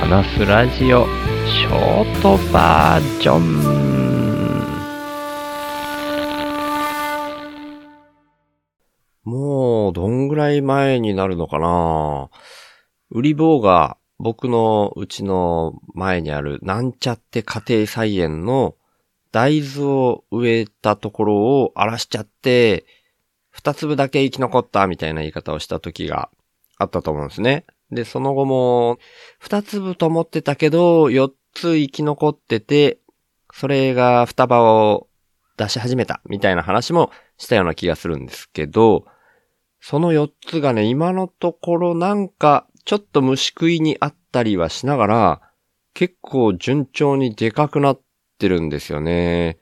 [0.00, 1.04] 話すラジオ
[1.46, 3.60] ショートバージョン
[9.24, 12.30] もう、どんぐらい前になるのかな？
[13.10, 18.76] 売り棒が僕のうちの前にあるなんちゃって家庭菜園の
[19.32, 22.86] 大豆を植えたところを荒らしちゃって、
[23.50, 26.30] 二粒だけ生き残ったみたいな言い方をした時が
[26.78, 27.66] あったと思うんですね。
[27.90, 28.98] で、その後も、
[29.38, 32.98] 二粒と思ってたけど、四つ生き残ってて、
[33.52, 35.08] それが双葉を
[35.56, 39.04] 出し始めたみたいな話もしたような気がするんですけど、
[39.80, 45.40] その四つがね、今のところなんか、ちょっと虫食いにあったりはしながら、
[45.94, 48.00] 結構順調にでかくなっ
[48.38, 49.58] てるんですよね。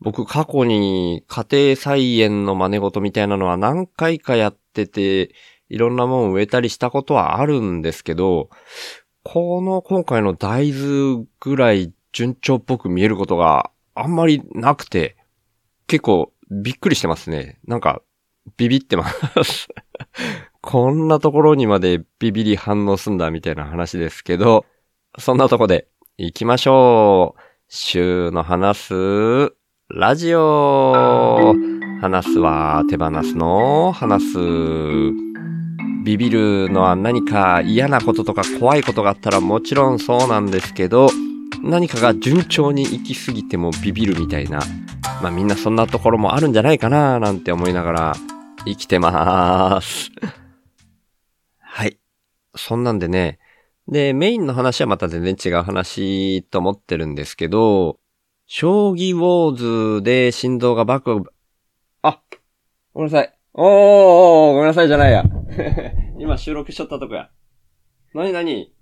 [0.00, 5.34] 僕過去に家庭菜園の真似事みたいなのは何回かやってて、
[5.68, 8.50] いろんなもん植えたりしたことはあるんですけど、
[9.22, 15.16] この今回の大豆ぐらい順調っぽく見えることがあんまりなくて、
[15.86, 17.58] 結構びっくりしてますね。
[17.66, 18.02] なんか、
[18.56, 19.04] ビビってま
[19.44, 19.68] す
[20.62, 24.64] こんなところにまでビビり反応すんだみたいな話ですけど、
[25.18, 27.40] そんなとこで行きましょう。
[27.68, 29.52] 週の話す
[29.90, 31.54] ラジオ
[32.00, 34.38] 話すは手放すの話す。
[36.08, 41.10] ビビるのは何か嫌なこととか怖いことがあったらもちろんそうなんですけど、
[41.62, 44.60] 何かが順調に行き過ぎてもビビるみたいな、
[45.20, 48.16] まあみんなそんなところもあるんじゃないかななんて思いながら
[48.64, 50.10] 生きてまーす。
[51.60, 51.98] はい。
[52.56, 53.38] そんなんでね、
[53.86, 58.00] で、メインの話はまた全然違う話と思ってるんですけど、
[58.46, 61.22] 将棋ウォーズで心臓がバク、
[62.00, 62.22] あ、
[62.94, 63.37] ごめんなさい。
[63.60, 65.24] おーごめんなさいじゃないや。
[66.16, 67.28] 今収録しちゃったとこや。
[68.14, 68.72] なになに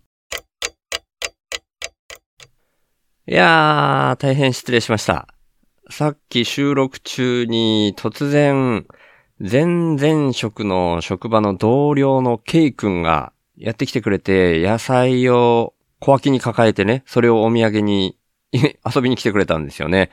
[3.26, 5.28] いやー、大変失礼しました。
[5.88, 8.86] さっき収録中に突然、
[9.40, 18.18] 前々職の職場の同僚のケイ君がやってきてくれて、野菜を小脇に抱えてね、それをお土産に
[18.52, 20.10] 遊びに来てくれたんですよね。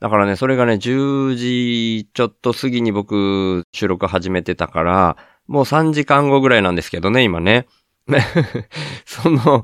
[0.00, 5.16] だからね、それがね、10時ちょっと過ぎに僕収録始めてたから、
[5.46, 7.66] もう3時間後ぐらいなんですけどね、今ね。
[9.04, 9.62] その、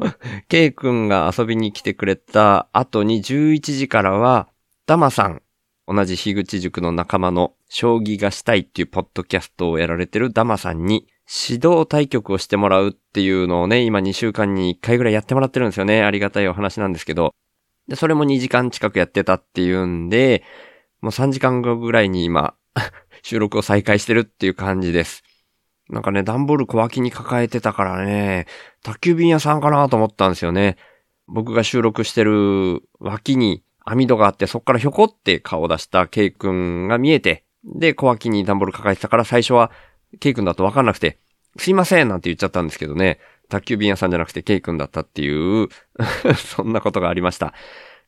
[0.48, 4.48] ケイ君が遊びに来てくれた後に11時からは、
[4.86, 5.42] ダマさん、
[5.88, 11.06] 同じ樋口塾の仲間の将棋がしたいっていうポッドキャストをやられてるダマさんに
[11.48, 16.02] 指導対局をしてもらうっていうのをね、今2週間に1回ぐらいやってもらってるんですよね。
[16.02, 17.32] ありがたいお話なんですけど。
[17.88, 20.42] で、それも2時間近くやってたっていうんで、
[21.00, 22.54] もう3時間後ぐらいに今、
[23.22, 25.22] 収録を再開してるっていう感じです。
[25.88, 28.46] なんかね、段ボール小脇に抱えてたからね、
[28.82, 30.76] 宅急便屋さんかなと思ったんですよね。
[31.28, 39.70] 僕が収録してる脇に網戸があって、そっからひょこって顔を出したケイ君が見えて、で、小脇に段ボール抱えてたから最初は、
[40.18, 41.18] ケイ君だとわかんなくて、
[41.58, 43.18] すいませんなんて言っちゃったんですけどね。
[43.48, 45.68] 宅急便屋さんじゃなくてケイ君だったっていう
[46.36, 47.54] そんなことがありました。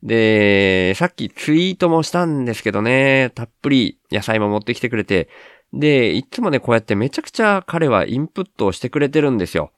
[0.03, 5.28] で、さっきツイートもしたんですけどね、たっぷり野菜も持ってきてくれて、
[5.72, 9.72] で、いつもね、こうやってめちゃくちゃ彼はインプットをしてくれてるんですよ。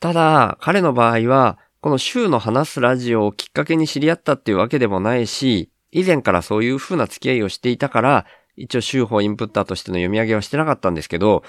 [0.00, 11.42] ただ、彼の場合は、この週の話すラジオをきっかけに知り合ったっていうわけでもないし、以前からそういう風な付き合いをしていたから、一応週報インプッターとしての読み上げはしてなかったんですけど、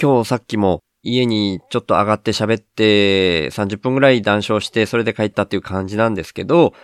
[0.00, 6.74] 今日さっきも家にちょっと上がって喋って30分ぐらい談笑してそれで帰ったっていう感じなんですけど、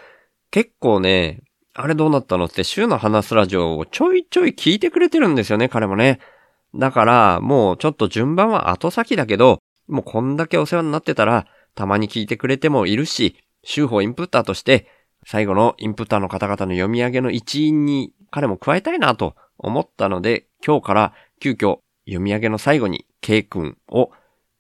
[0.50, 1.42] 結構ね、
[1.74, 6.18] あれどうなったのって週の話すラジオをちょいちょい聞いてくれてるんですよね、彼もね。
[6.74, 14.88] だから、もうちょっと順番は後先だけど、もうこんだけお世話になってたら、たまに聞いてくれてもいるし、週報インプッターとして、
[15.24, 24.10] 最後のインプッターの方々の読み上げの一員に彼も加えたいなと思ったので、今日から急遽読み上げの最後に K 君を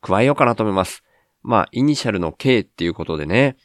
[0.00, 1.02] 加えようかなと思います。
[1.42, 3.56] まあ、イニシャルの K っていうことでね、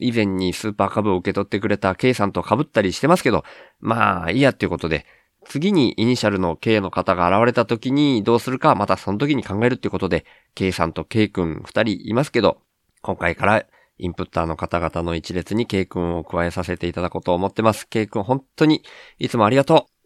[0.00, 3.44] 以前にスーパー株を受け取ってくれた K さんと被ったりしてますけど、
[3.80, 5.06] まあ、いいやっていうことで、
[5.44, 10.24] 次にイニシャルの K の方が現れた時にどうするかまたその時に考えるっていうことで、
[10.54, 12.60] K さんと K 君二人いますけど、
[13.02, 13.64] 今回から
[13.98, 17.88] インプッターの方々の一列に K 君を加えさせていただこうと思ってます。
[17.88, 18.82] K 君本当に
[19.18, 19.97] いつもありがとう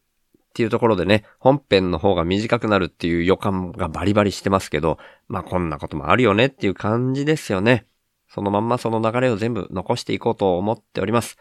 [0.52, 7.86] っていうところでね、本編の方が短くなるっていう予感がバリバリしてますけど、まあこんなこともあるよねっていう感じですよね。
[8.28, 11.38] そのまんまその流れを全部残していこうと思っております。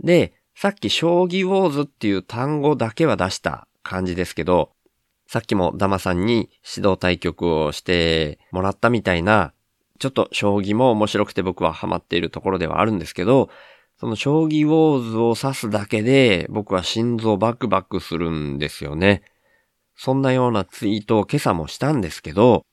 [0.00, 4.72] で、さっき将棋ウォーズっていう単語だけは出した感じですけど、
[5.28, 9.52] さっきもダマさんに指導対局をしてもらったみたいな、
[10.00, 13.50] ちょっと将棋も面白くて僕はハマっているところではあるんですけど、
[14.00, 19.22] その将棋ウォーズを指すだけで僕は心臓バクバクするんですよね。
[19.96, 22.64] そんなようなツイートを今朝もしたんですけど、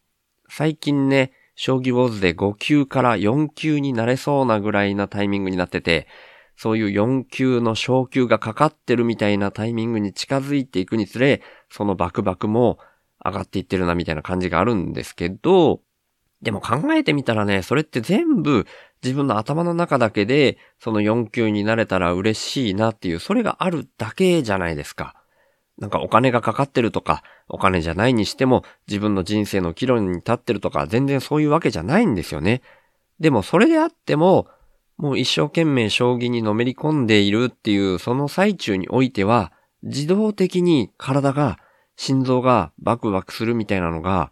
[0.47, 6.07] 最近ね、将棋ウォーズで5級から4級になれそうなぐらいなタイミングになってて、
[6.55, 12.77] そういう4級の昇級がかかってるみたいなタイミングに近づいていくにつれ、そのバクバクも
[13.23, 15.81] 上がっていってるなみたいな感じがあるんですけど、
[16.41, 18.67] でも考えてみたらね、それって全部
[19.03, 25.15] 自分の頭の中だけで、その4級になれたら嬉しいなっていう、それがあるだけじゃないですか。
[25.77, 32.61] なんかお金がかかってるとか、お金じゃないにしても自分の人生の岐路に立ってるとか、全然そういうわけじゃないんですよね。
[33.19, 34.47] でもそれであっても、
[34.97, 39.51] もう一生懸命将棋にのめり込んでいるっていうその最中においては、
[39.83, 41.59] 自動的に体が、
[41.97, 44.31] 心臓がバクバクするみたいなのが、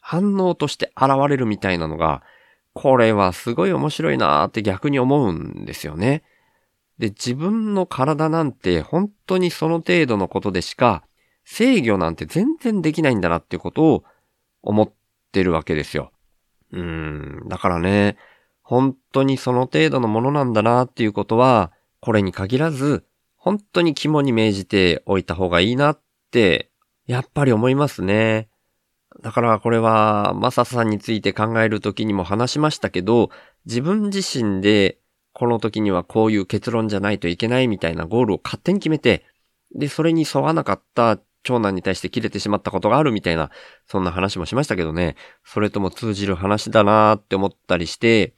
[0.00, 2.22] 反応として現れるみたいなのが、
[2.74, 6.22] これはすごい面白いなーって逆に思うんですよね。
[6.98, 11.02] で、自分の体なんて本当にその程度のことでしか
[11.44, 14.04] 制御なんて全然できないんだなっていうことを
[14.62, 14.92] 思っ
[15.32, 16.12] てるわけですよ。
[16.72, 18.16] うーん、だからね、
[18.62, 23.04] 本当にその程度のものなんだなっていうことは、これに限らず、
[23.36, 26.70] 本当に肝に銘じておいた方がいいなって、
[27.06, 28.48] やっぱり思いますね。
[29.20, 33.30] だからこれは、マサさんについて考えるときにも話しましたけど、
[33.66, 34.98] 自分自身で、
[35.34, 39.24] この時にはこういう結論じゃないといけないみたいなゴールを勝手に決めて、
[39.74, 43.50] で、それに沿わなかった長男に対して切れてしまったことがあるみたいな、
[43.86, 48.34] そんな話もしましたけどね、それとも通じる話だなーって思ったりして、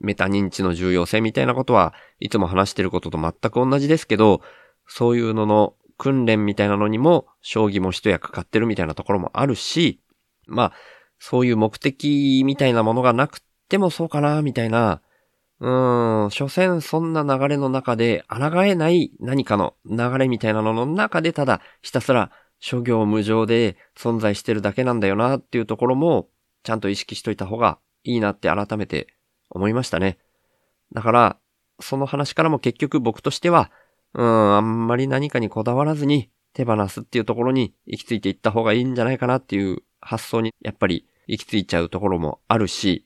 [0.00, 4.40] メタ認知の重要性みたいなことはいつも話してることと全く同じですけど、
[4.86, 10.00] そういうのの訓練みたいなのにも将棋も一役買ってるみたいなところもあるし、
[10.46, 10.72] まあ、
[11.18, 15.02] そういう目的みたいなものがなくてもそうかな、みたいな、
[15.60, 26.28] うーん、所詮そんな流れの中で、抗えない何かの流れみたいなのの中で、ただひたすら諸行無常で存在してるだけなんだよなっていうところも、
[26.62, 29.08] ちゃんと意識しといた方がいいなって改めて
[29.50, 30.18] 思いましたね。
[30.92, 31.38] だから、
[31.80, 33.70] その話からも結局僕としては、
[34.14, 43.04] うん、あんまり何かにこだわらずに手放すっていうところに行き着いていった方がいいんじゃないかなっていう発想にやっぱり行き着いちゃうところもあるし、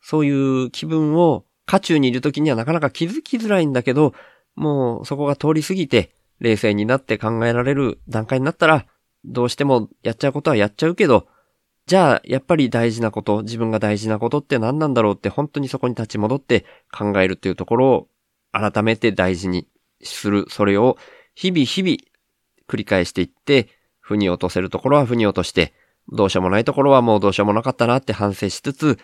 [0.00, 4.14] そういう気分を渦中にいる時にはなかなか気づきづらいんだけど、
[4.56, 8.86] もうそこが通り過ぎて冷静になって考えられる段階になったら、
[9.24, 11.28] どうしてもやっちゃうことはやっちゃうけど、
[11.86, 18.08] じゃあやっぱり大事なこと、自分が大事なことって何なんだろうって本当にそこに立ち戻って考えるっていうところを
[18.52, 19.68] 改めて大事に
[20.02, 20.46] する。
[20.48, 20.96] それを
[21.34, 21.96] 日々日々
[22.68, 23.68] 繰り返していって、
[24.00, 25.72] 腑に落とせるところは腑に落として、
[26.10, 28.98] どうしようもないところはもうどうしようもなかったなって反省しつつ、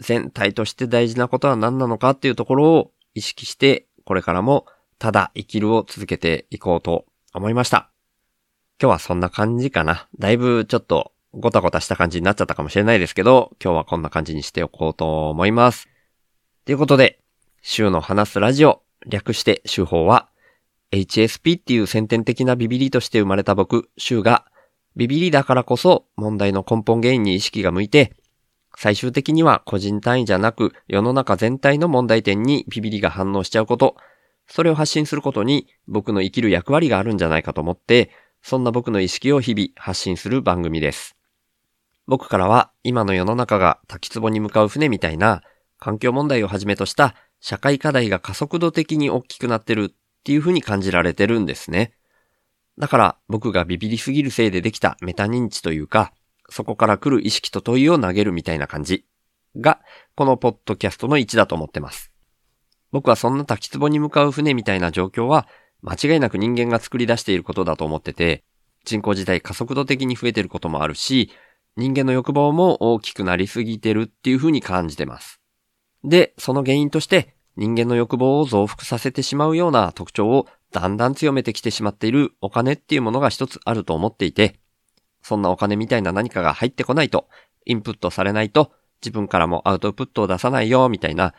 [0.00, 4.66] 全体として大事なことは何なのかっていうところを意識して、これからも
[4.98, 7.90] ただ生きるを続けていこうと思いました。
[8.80, 10.08] 今日はそんな感じかな。
[10.18, 15.88] だいぶちょっとごたごたした感じになっちゃったかもしれないですけど、今日はこんな感じにしておこうと思います。
[16.64, 17.20] ということで、
[17.62, 20.28] 週の話すラジオ、略して週報は、
[20.90, 24.46] HSP っていう先天的なビビリとして生まれた僕、週が、
[24.96, 28.14] ビビリだからこそ問題の根本原因に意識が向いて、
[28.76, 33.96] 最終的には個人単位じゃなく世の中全体の問題点にビビリが反応しちゃうこと、
[34.46, 38.10] それを発信することに僕の生きる役割があるんじゃないかと思って、
[38.42, 41.16] そんな僕の意識を日々発信する番組です。
[42.06, 45.42] 僕からは今の世の中が滝壺に向かう船みたいな
[45.78, 51.97] 環境問題をはじめとした社会課題が加速度的に大きくなってるっていうふうに感じられてるんですね。
[52.78, 56.12] だから僕がビビりすぎるせいでできたメタ認知というか、
[56.48, 59.04] そこから来る意識と問いを投げるみたいな感じ
[59.56, 59.80] が、
[60.14, 62.12] このポッドキャストの位置だと思ってます。
[62.90, 65.46] 僕はそんな滝壺に向かう船みたいな状況は、
[65.82, 68.44] 間違いなく人間が作り出していることだと思ってて、
[68.84, 71.30] 人口自体加速度的に増えてることもあるし、
[71.76, 75.40] 人間の欲望も大きくなりすぎてるっていう風に感じてます。
[76.04, 84.60] で、その原因として人間の欲望を増幅させてしまうような特徴をだんだん強めてきてしまっているお金っていうものが一つあると思っていて、
[85.22, 87.28] そんなお金みたいな何かが入ってこないと、
[87.64, 88.72] インプットされないと、
[89.02, 91.34] 自分からもアウトプットを出さないよ、みたいな、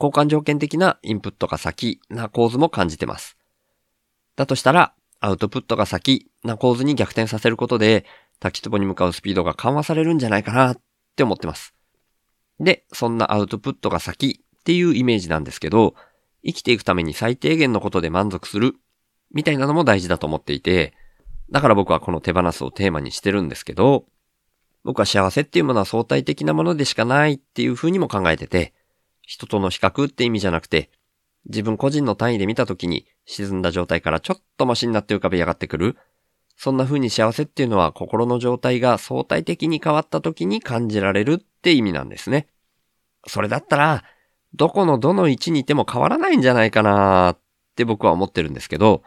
[0.00, 3.36] 交換条件的なインプットが先な構図も感じてます。
[4.36, 8.04] だとしたら、アウトプットが先な構図に逆転させることで、
[8.40, 10.80] 滝壺に向かうスピードが緩和されるんじゃないかなっ
[11.14, 11.74] て思ってます。
[12.58, 15.94] で、そんなアウトプットが先っていうイメージなんですけど、
[16.44, 18.74] 生きていくために最低限のことで満足する、
[19.32, 20.92] みたいなのも大事だと思っていて、
[21.50, 24.06] だから僕はこの手放すをテーマにしてるんですけど、
[24.84, 28.72] 僕は幸せっていうものは相対的なものでしかないっていう風にも考えてて、
[29.22, 30.90] 人との比較って意味じゃなくて、
[31.46, 35.96] 自分個人の単位で見た時に沈んだ状態からちょっとマシになって浮かび上がってくる。
[36.56, 42.48] そんな風に幸せっていうのは心の状態が相対的に変わった時に感じられるって意味なんですね。
[43.26, 44.04] それだったら、
[44.54, 47.38] どこのどの位置にいても変わらないんじゃないかなっ
[47.76, 49.02] て僕は思ってるんですけど、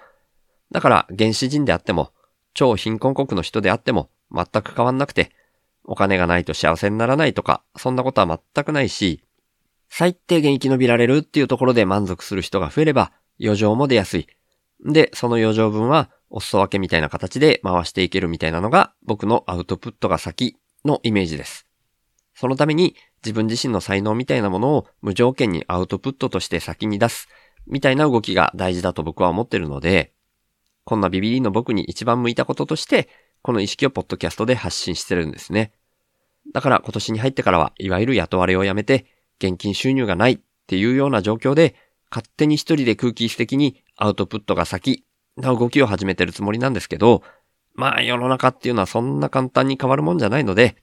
[0.71, 2.11] だから原始人であっても、
[2.53, 5.31] 超貧困国の人であっても全く変わんなくて、
[5.83, 9.23] お金がないと幸せにならないとか、そんなことは全くないし、
[9.89, 14.27] 最低限生き延びられるっていうところで満足する人が増えれば、余剰も出やすい。
[14.83, 21.64] で、その余剰分は、お裾分けみたいな形で回していけるみたいなのが、僕のアウトプットが先のイメージです。
[22.36, 27.27] そのために、自分自身の才能みたいなものを無条件にアウトプットとして先に出す、
[27.65, 30.13] みたいな動きが大事だと僕は思ってるので、
[30.84, 33.10] こんなビビリの僕に一番向いたこととして、
[33.42, 35.72] この意識をポッドキャストで発信してるんですね。
[36.54, 39.06] だから今年に入ってからは、いわゆる雇われをやめて、
[39.39, 41.75] 現金収入がないっていうような状況で、
[42.12, 45.06] 勝手に一人で空気質的にアウトプットが先
[45.38, 47.24] な動きを始めてるつもりなんですけど、
[47.74, 50.75] まあ世の中っていうのはそんな簡単に変わるもんじゃないので、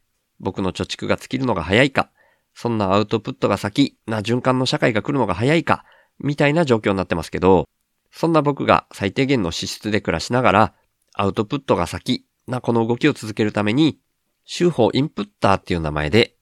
[0.42, 2.10] 僕の貯蓄が尽きるのが早いか、
[2.54, 5.84] そんなアウトプットが先な循環の社会が来るのが早いか、
[6.18, 7.68] みたいな状況になってますけど、
[8.10, 10.74] そんな僕が最低限の資質で暮らしながら、
[11.14, 13.98] アウトプットが先なこの動きを続けるために、
[14.44, 16.36] 週報インプッターっていう名前で、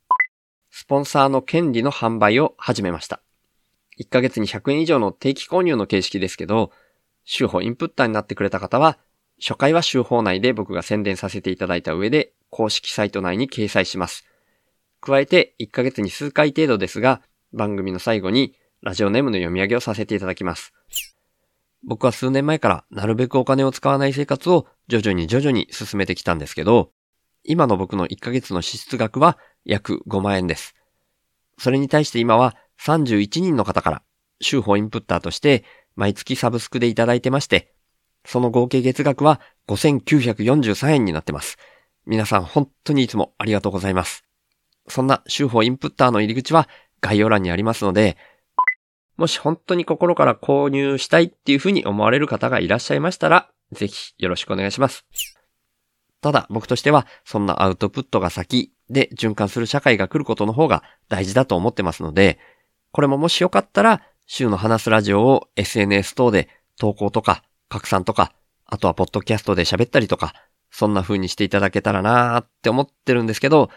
[0.71, 3.21] スポンサーの権利の販売を始めました。
[4.01, 6.73] 1ヶ月に100円以上の定期購入の形式ですけど、
[7.25, 8.99] 週報インプッターになってくれた方は、
[9.41, 14.25] 初回は週報内で僕が宣伝させていただいた上で、公式サイト内に掲載します。
[15.01, 20.73] 加えて、1ヶ月に数回程度ですが、番組の最後にラジオネームの読み上げをさせていただきます。
[21.83, 26.91] 僕は数年前からなるべくお金を使わない生活を徐々に徐々に進めてきたんですけど、
[27.43, 30.75] 今の僕の1ヶ月の支出額は約5万円です。
[31.59, 34.03] それに対して今は31人の方から
[34.41, 35.65] 週報インプッターとして
[35.97, 37.73] 毎月サブスクでいただいてまして、
[38.25, 41.57] その合計月額は5943円になってます。
[42.11, 44.25] 皆さん本当にいつもありがとうございます。
[44.89, 46.69] そんな週報インプッターの入り口は
[47.01, 48.17] 概要欄にありますので、
[49.17, 55.07] もし本当に心から購入したいっていうふうに思われる方がいらっしゃいましたら、ぜひよろしくお願いします。
[56.21, 62.41] ただ僕としてはそんなアウトプットが先で循環する社会が来ることの方が大事だと思ってますので、
[62.91, 68.33] これももしよかったら週の話すラジオを SNS 等で投稿とか拡散とか、
[68.67, 70.35] あとはポッドキャストで喋ったりとか、
[70.71, 73.71] そんな風にしていただけたらなーって思ってるんですけど、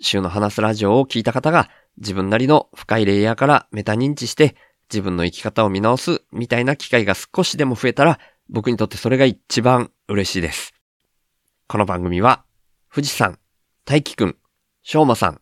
[0.00, 4.54] 週の話すラジオを聞いた方が自分なりの深いレイヤーからメタ認知して
[4.90, 10.72] 自分の生き方を見直すみたいな機会が少しでも増えたら、僕にとってそれが一番嬉しいです。
[11.66, 12.44] この番組は、
[12.92, 13.38] 富士山、
[13.84, 14.36] 大輝くん、
[14.82, 15.40] しょうまさん、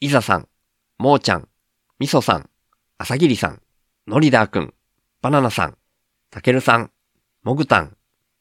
[0.00, 0.48] いざさん、
[0.98, 1.48] もーちゃん、
[2.00, 2.50] みそさん、
[2.98, 3.62] あさぎりさん、
[4.08, 4.74] のりだーくん、
[5.22, 5.78] バナナさん、
[6.30, 6.90] たけるさん、
[7.44, 7.96] もぐたん、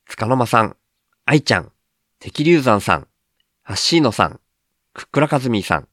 [0.08, 0.76] つかのまさん、
[1.26, 1.72] あいちゃん、
[2.20, 3.08] てきりゅうざんさん、
[3.62, 4.40] はっしーのさん、
[4.94, 5.88] くっくらかずみーさん、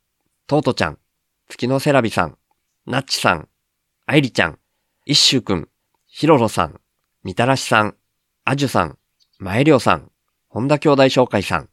[0.46, 0.98] とうとちゃん、
[1.50, 2.38] 月のセラビさん、
[2.86, 3.48] なっちさん、
[4.06, 4.58] あいりちゃん、
[5.04, 5.68] いっしゅうくん、
[6.06, 6.80] ひろろさん、
[7.24, 7.96] みたらしさん、
[8.44, 8.98] あじゅさん、
[9.38, 10.10] まえりょうさん、
[10.48, 11.68] 本田兄弟紹介さん、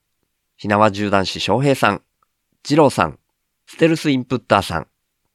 [0.57, 2.01] ひなわ銃男子翔平さん、
[2.63, 3.19] じろうさん、
[3.67, 4.87] ステルスインプッターさん、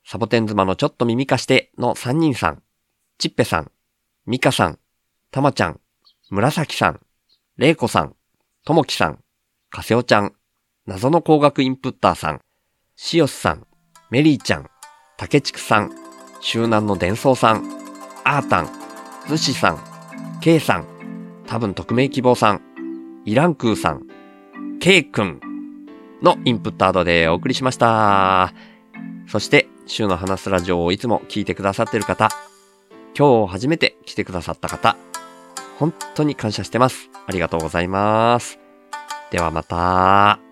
[0.05, 2.63] サボテン妻のちょっと耳貸しての3人さん、
[3.17, 3.71] ちっぺさん、
[4.27, 4.79] みかさん、
[5.31, 5.81] たまちゃん、
[6.29, 7.01] 紫さん、
[7.57, 8.15] れいこさん、
[8.67, 9.21] ともきさん、
[9.71, 10.33] かせおちゃん、
[10.87, 12.41] 謎の工学インプッターさん、
[12.97, 13.65] しおすさん、
[14.11, 14.67] メリーちゃん、
[15.17, 15.93] たけちくさん、
[16.41, 17.63] 周南の伝送さん、
[18.25, 18.69] あーたん、
[19.29, 20.85] ずしさん、けいさん、
[21.47, 22.61] 多分匿名希望さん、
[23.25, 24.09] イランクーさん、
[24.81, 25.41] けいくん
[26.21, 28.53] のインプットアドでお送りしました。
[29.29, 32.31] そして、週の話すラジオをいつも聞いてくださってる方、
[33.17, 34.97] 今日初めて来てくださった方、
[35.79, 37.11] 本当に感謝してます。
[37.27, 38.59] ありがとうございます。
[39.31, 40.46] ではまた。